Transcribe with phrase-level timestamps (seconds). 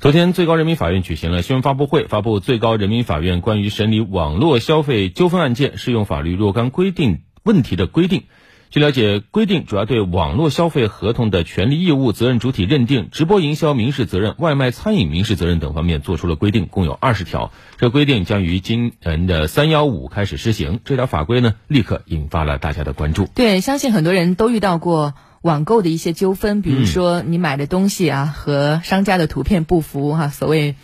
[0.00, 8.26] 昨天，最高人民法院举行了新闻发布会，发布最高人民法院关于审理网络消费纠纷案件适用法律若干规定问题的规定。
[8.70, 17.50] 据了解，规定主要对网络消费合同的权利义务、责任主体认定、直播营销民事责任、外卖餐饮民事责任等方面做出了规定，共有二十条。
[17.78, 20.80] 这规定将于今年的三幺五开始施行。
[20.84, 23.26] 这条法规呢，立刻引发了大家的关注。
[23.34, 25.14] 对，相信很多人都遇到过。
[25.40, 30.74] 网购的一些纠纷，比如说你买的东西啊和商家的图片不符哈，所谓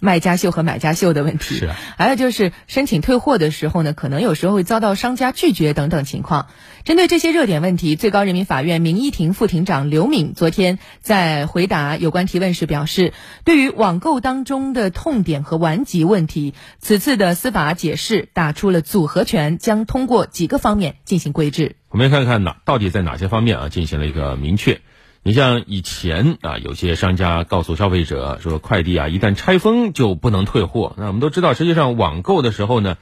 [0.00, 1.56] 卖家秀和买家秀的问题。
[1.56, 1.70] 是。
[1.96, 6.48] 还有就是申请退货的时候呢，可能有时候会遭到商家拒绝等等情况。
[6.84, 13.12] 针对这些热点问题，最高人民法院民一庭副庭长刘敏昨天在回答有关提问时表示，
[13.44, 21.76] 对于网购当中的痛点和顽疾问题，此次的司法解释打出了组合拳，将通过几个方面进行规制。
[21.88, 24.80] 我们看看哪到底在哪些方面啊进行了一个明确。
[25.26, 30.94] 你像以前啊，有些商家告诉消费者说，快递啊一旦拆封就不能退货。
[30.98, 32.96] 那我们都知道，实际上网购的时候呢，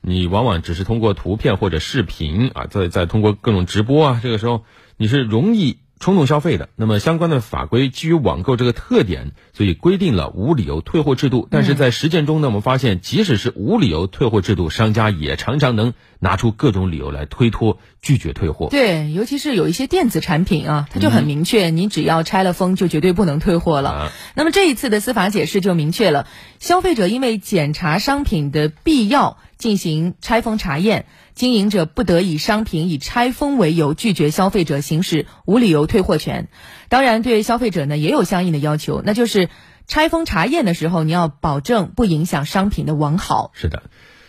[0.00, 4.64] 你往往只是通过图片或者视频啊，再再通过各种直播啊，这个时候
[4.96, 5.76] 你是容易。
[5.98, 11.48] 冲动消费的，那么相关的法规基于网购这个特点，所以规定了无理由退货制度。
[11.50, 18.68] 但是在实践中呢，我们发现，即使是无理由退货制度，商家也常常能拿出各种理由来推脱、拒绝退货。
[18.70, 24.12] 对，尤其是有一些电子产品啊，它就很明确，你只要拆了封，就绝对不能退货了。
[24.34, 26.26] 那么这一次的司法解释就明确了，
[26.58, 29.38] 消费者因为检查商品的必要。
[29.56, 31.06] 进行拆封查验，
[31.36, 36.48] 经营者不得以商品以拆封为由拒绝消费者行使无理由退货权。
[36.88, 39.48] 当然，对消费者呢也有相应的要求，那就是
[39.86, 43.52] 拆封查验的时候，你要保证不影响商品的完好。
[43.54, 43.84] 是的，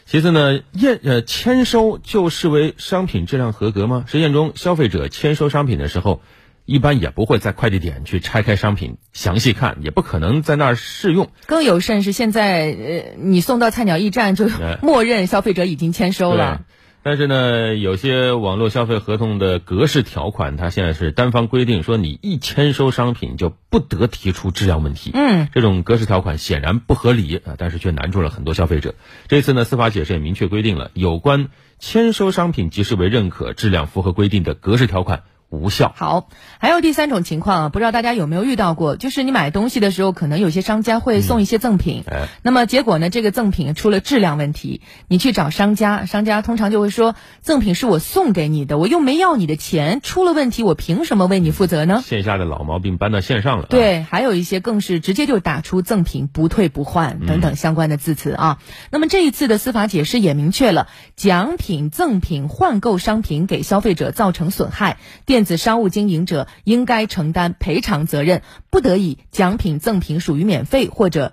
[0.06, 4.04] 其次呢，验呃签收就视为商品质量合格吗？
[4.06, 6.22] 实践中，消费者签收商品的时候。
[6.70, 11.30] 一般也不会在快递点去拆开商品详细看，也不可能在那儿试用。
[11.46, 14.50] 更有甚是，现在呃，你送到菜鸟驿站就
[14.82, 16.66] 默认消费者已经签收了。
[17.08, 25.12] 但是呢，有些网络消费合同的格式条款，它现在是单方规定说，你一签收商品就不得提出质量问题。
[25.14, 28.94] 嗯，这种格式条款显然不合理啊，但是却难住了很多消费者。
[29.30, 31.48] 这次呢，司法解释也明确规定了，有关
[31.80, 35.24] 签收商品即视为认可、质量符合规定的格式条款。
[35.50, 35.94] 无效。
[35.96, 38.98] 好，还有第三种情况啊，不知道大家有没有遇到过？
[38.98, 42.04] 就是你买东西的时候，可能有些商家会送一些赠品，
[42.42, 52.04] 那么结果呢，这个赠品出了质量问题，你去找商家，商家通常就会说，赠品是我送给你的，我又没要你的钱，出了问题，我凭什么为你负责呢？
[52.06, 53.68] 线下的老毛病搬到线上了。
[53.70, 58.60] 对，还有一些更是直接就打出赠品不退不换等等相关的字词啊。
[58.92, 65.37] 那么这一次的司法解释也明确了，奖品、赠品、换购商品给消费者造成损害，电。
[65.38, 71.32] 电子商务经营者应该承担赔偿责任，不得以奖品赠品属于免费或者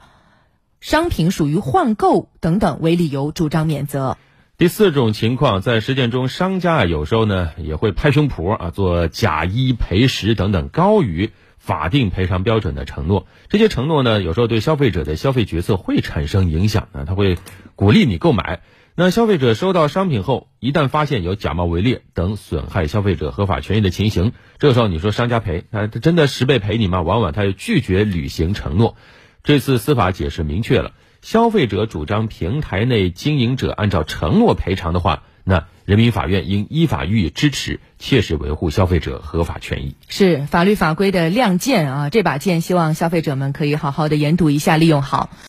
[0.79, 4.19] 商品属于换购等等为理由主张免责。
[4.59, 13.27] 第四种情况，在实践中，商家啊有时候呢也会拍胸脯啊，做假一赔十等等高于法定赔偿标准的承诺。
[13.49, 17.39] 这些承诺呢，有时候对消费者的消费决策会产生影响啊，他会
[17.75, 18.61] 鼓励你购买。
[18.97, 27.03] 那消费者收到商品后，一旦发现有假冒伪劣等损害消费者合法权益的情形，这个时候你说商家赔，他真的十倍赔你吗？
[27.03, 28.95] 往往他又拒绝履行承诺。
[29.43, 39.97] 这次司法解释明确了，消费者主张平台内经营者按照承诺赔偿的话，那人民法院应依法予以支持，切实维护消费者合法权益。
[40.09, 45.31] 是法律法规的亮剑啊，这把剑希望消费者们可以好好的研读一下，利用好。